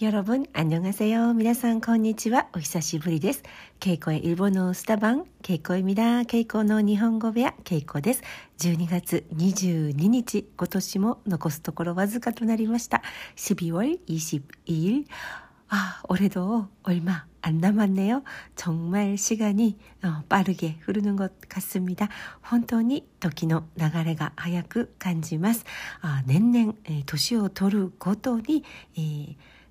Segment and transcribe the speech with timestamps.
[0.00, 1.34] 여러분 안녕하세요.
[1.34, 2.48] 皆さんこんにちは。
[3.78, 6.24] ケイコ의日本語スタバン、ケイコ입니다。
[6.24, 8.22] ケイコの日本語部屋、ケイコです。
[8.58, 13.02] 12月22日、今年も残すところわずかとなりました。
[13.36, 14.00] 12월
[15.68, 18.22] 아, 올해도 얼마 안 남았네요.
[20.04, 22.08] 어, 빠르게 흐르는 것 같습니다.
[22.42, 25.64] 本当に時の流れが早く感じます.
[26.02, 26.74] 아, 年々
[27.06, 28.64] 年を取るごとに、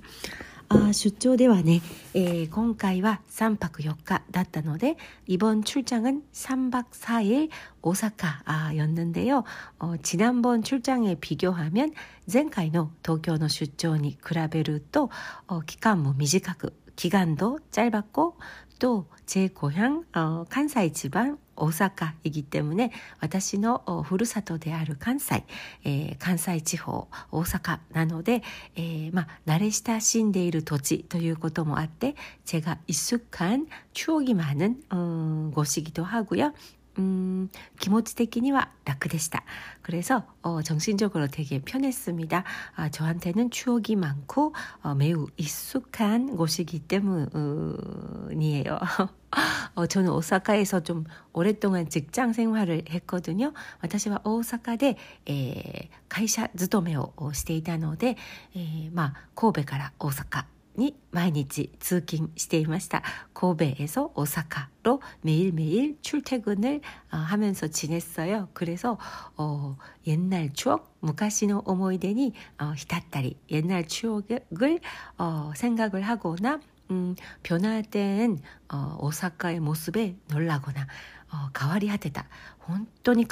[0.74, 1.82] 아, 出張ではね、
[2.16, 4.96] 에, 今回は 3박 4日だったので
[5.28, 7.50] 이번 출장은 3박 4일
[7.82, 9.44] 오사카였는데요.
[9.80, 11.92] 어, 지난번 출장에 비교하면
[12.32, 14.20] 前回の東京の出張に比
[14.50, 15.10] べると
[15.48, 18.38] 어, 기간も 短く 기간도 짧았고
[18.80, 25.46] 또 제 고향 어, 칸사이 지방 오사카이기 때문에 私のふるさとである 関西、
[25.86, 28.42] 에, 関西地方 오사카なので、
[28.76, 32.16] 에, ま慣れ親しんでいる土地ということもあって
[32.46, 36.54] 제가 익숙한 추억이 많은 음, 곳이기도 하고요.
[37.00, 39.46] 음, 기모치的には 楽でした.
[39.82, 42.44] 그래서 어, 정신적으로 되게 편했습니다.
[42.76, 44.54] 아, 저한테는 추억이 많고
[44.84, 48.78] 어, 매우 익숙한 곳이기 때문이에요.
[49.76, 53.54] 어, 저는 오사카에서 좀 오랫동안 직장 생활을 했거든요.
[53.82, 54.96] 私は 오사카에
[55.28, 58.18] 에, 会社勤めをしていたので、
[58.56, 63.04] えー、まあ神戸から大阪に毎日通勤していました.
[63.34, 68.50] 고베에서 오사카로 매일매일 출퇴근을 하면서 지냈어요.
[68.54, 68.98] 그래서
[69.38, 74.80] 어, 옛날 추억, 昔の 思い出に 어, 浸ったり 옛날 추억을
[75.18, 76.60] 어, 생각을 하거나
[76.92, 80.88] 음, 변화된 어, 오사카의 모습에 놀라거나
[81.32, 81.50] 어,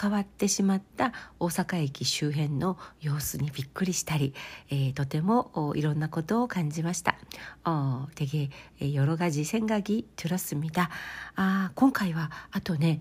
[0.01, 4.33] 変わってしまった大阪駅周辺の様子にびっくりしたり、
[4.69, 7.15] えー、とてもいろんなことを感じました。
[7.63, 10.89] あ되게여러가지생각이들었습니다
[11.35, 12.99] あ今回はあとね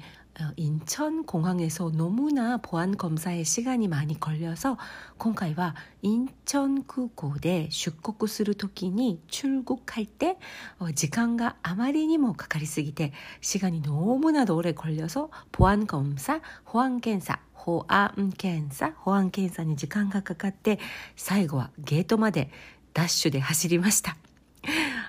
[0.56, 4.76] 인천공항에서 너무나 보안 검사에 시간이 많이 걸려서
[5.18, 10.38] 今回は 인천空港で 出国する時に 출국할 때
[10.78, 16.40] 어, 時間が 아마리니모 かかりすぎて 시간이 너무나도 오래 걸려서 보안 검사,
[16.72, 20.78] 호안検査 호암検査, 호안検査に 時間が かかって
[21.16, 22.50] 最後は 게이트まで
[22.94, 24.16] 다쉬で 走りました.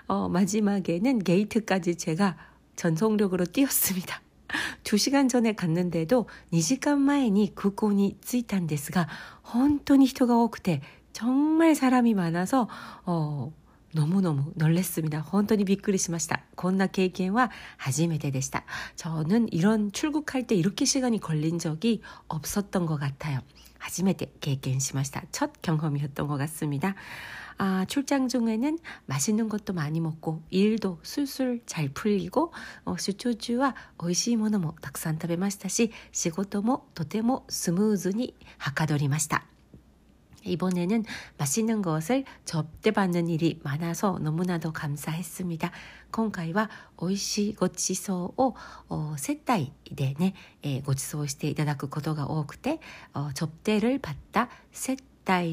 [0.07, 2.36] 어, 마지막에는 게이트까지 제가
[2.75, 4.22] 전속력으로 뛰었습니다.
[4.84, 9.07] 2시간 전에 갔는데도 2시간 前に空港に着いたんですが
[9.44, 10.81] 本当に人が多くて
[11.13, 12.68] 정말 사람이 많아서
[13.06, 13.51] 어,
[13.94, 15.22] 너무너무 놀랬습니다.
[15.22, 16.42] 本当にびっくりしました.
[16.56, 18.63] こんな経験は初めてでした.
[18.96, 23.42] 저는 이런 출국할 때 이렇게 시간이 걸린 적이 없었던 것 같아요.
[23.80, 26.96] 初めて経験しました.첫 경험이었던 것 같습니다.
[27.57, 32.54] 아, 출장 중에는 맛있는 것도 많이 먹고 일도 술술 잘 풀리고
[32.86, 39.46] 어, 슈초주와 오이시이ものも たくさん食べましたし仕事もとてもスムーズにはかどりました。
[40.46, 41.04] 이번에는
[41.38, 45.72] 맛있는 것을 접대받는 일이 많아서 너무나도 감사했습니다.
[46.12, 46.69] 今回は
[47.00, 48.42] 美味しいごちそう
[48.90, 52.80] を接待でね、えー、ご馳走していただくことが多くて、
[53.34, 54.18] 접대를待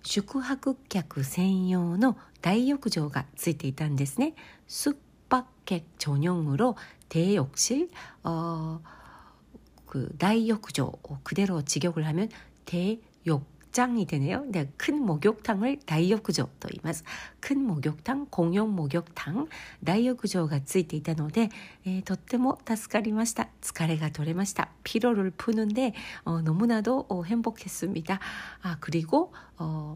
[0.04, 4.36] 宿泊客専用の大浴場がついていたんですね。
[4.68, 4.96] 숙
[5.32, 6.76] 숙박객 전용으로
[7.10, 7.90] 대욕실
[8.24, 8.82] 어,
[9.86, 10.92] 그大浴場
[11.24, 12.30] 그대로 직역을 하면
[12.66, 14.44] 대욕 장이 되네요.
[14.48, 17.04] 네, 큰 목욕탕을 다이어구조 또 이마스.
[17.40, 19.48] 큰 목욕탕, 공용 목욕탕,
[19.86, 21.50] 다이어구조가 ついていたので、
[21.86, 23.50] えー、とっても助かりました。
[23.62, 24.70] 疲れが取れました。
[24.84, 25.94] 피로를 푸는데
[26.26, 28.20] 어, 너무나도 어, 행복했습니다.
[28.64, 29.96] 아 그리고 어,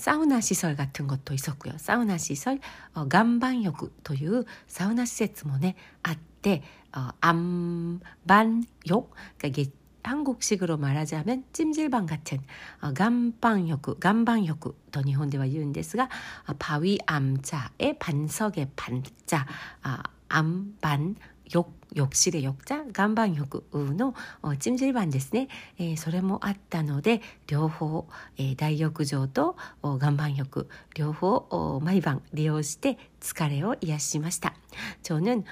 [0.00, 1.72] 사우나 시설 같은 것도 있었고요.
[1.78, 2.58] 사우나 시설,
[2.94, 6.62] 어, 간방욕 という 사우나 施設もねあって
[6.94, 9.70] 어, 암반욕 그러니까 이게
[10.02, 12.38] 한국식으로 말하자면 찜질방 같은
[12.80, 16.08] 어, 간방욕, 간방욕 또 일본대와 言うんですが
[16.46, 19.46] 어, 바위 암자의 반석의 반자,
[19.82, 21.16] 아, 암반
[21.52, 24.14] 욕浴室で浴茶岩盤浴の
[24.58, 25.48] チムジルバンですね、
[25.78, 34.54] えー、それもあったので両方、えー、大浴場と岩盤浴両方毎晩利用して疲れを癒しました
[35.02, 35.46] 저는어그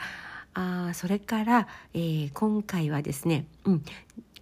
[0.55, 3.85] あそれから、えー、今回はですね、うん、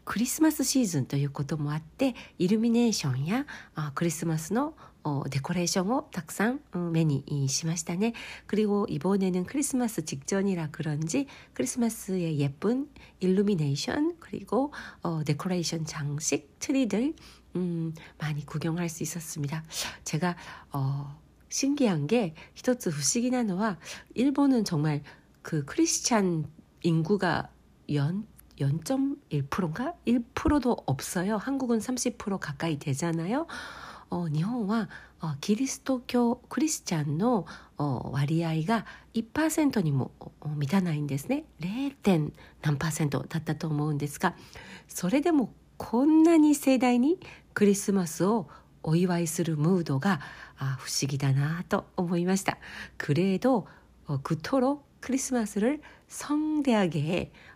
[0.05, 3.45] クリスマスシーズンということもあってイルミネーションや
[3.95, 4.75] クリスマスの
[5.31, 6.61] デコレーションをたくさん
[6.93, 8.13] 目にしましたね.
[8.47, 12.89] 그리고 이번에는 크리스마스 직전이라 그런지 크리스마스의 예쁜
[13.21, 14.73] 일루미네이션 그리고
[15.03, 17.15] 어, 데코레이션 장식 트리들
[17.57, 19.63] 음, 많이 구경할 수 있었습니다.
[20.05, 20.37] 제가
[20.73, 21.19] 어,
[21.49, 23.79] 신기한 게 히토츠 不思議なのは
[24.15, 25.03] 일본은 정말
[25.43, 26.47] 그 크리스찬
[26.83, 27.51] 인구가
[27.93, 28.27] 연
[28.59, 29.95] 0.1%인가?
[30.07, 31.37] 1%도 없어요.
[31.37, 33.47] 한국은 30% 가까이 되잖아요.
[34.11, 34.87] 어, 일본은
[35.21, 37.45] 어, 기리스도교 크리스찬의
[37.79, 38.85] 어, 割合が
[39.15, 40.11] 2%にも
[40.57, 41.45] 満たないんですね.
[41.61, 42.33] 0.
[42.63, 44.35] 何パーセントだったと思うんですが
[44.89, 47.19] それでもこんなに盛大に
[47.55, 48.49] クリスマスを
[48.83, 50.21] お祝いするムードが
[50.79, 52.59] 不思議だなと思いました
[52.97, 53.67] 그래도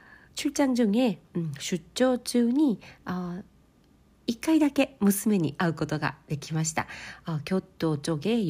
[0.30, 3.42] 아, 출장 중에 음, 출조 중이 어,
[4.26, 6.86] 1回だけ娘に会うことができました。
[7.44, 8.42] 京都쪽에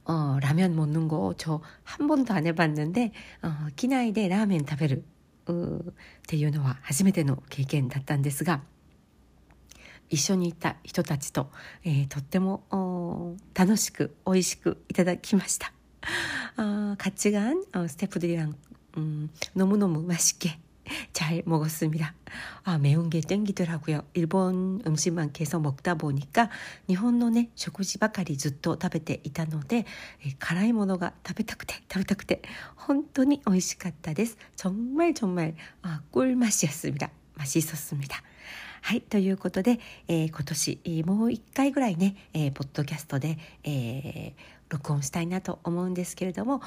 [0.05, 5.03] 어, 라면 먹는 거 저 한 번도 안 해봤는데 어, 기나이데 라면 食べる
[5.50, 5.94] っ
[6.26, 8.60] ていうのは初めての経験だったんですが
[10.10, 11.50] 一緒にいた人たちと、
[11.84, 15.72] えー、とっても楽しく美味しくいただきました。
[16.56, 18.54] 아 같이 간 스태프들이랑
[18.96, 20.58] 음, 너무너무 맛있게
[21.12, 22.14] 잘 먹었습니다.
[22.64, 24.02] 아, 매운 게 땡기더라고요.
[24.14, 26.50] 일본 음식만 계속 먹다 보니까
[26.86, 29.86] 일본의 食事ばかりずっと食べていたので
[30.38, 32.42] 辛いものが食べたくて食べたくて
[32.76, 34.38] 本当に美味しかったです.
[34.56, 37.10] 정말 정말 아, 꿀맛이었습니다.
[37.36, 38.22] 맛있었습니다.
[38.80, 39.00] はい。
[39.02, 46.62] ということで、えー、今年、もう一回ぐらいね、えー、ポッドキャストで、えー、録音したいなと思うんですけれども、